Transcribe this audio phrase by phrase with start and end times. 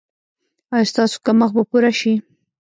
[0.73, 2.13] ایا ستاسو کمښت به پوره شي؟